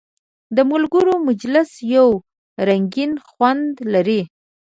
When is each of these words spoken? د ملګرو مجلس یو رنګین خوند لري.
د 0.55 0.57
ملګرو 0.71 1.13
مجلس 1.27 1.69
یو 1.95 2.09
رنګین 2.67 3.11
خوند 3.27 3.71
لري. 3.93 4.21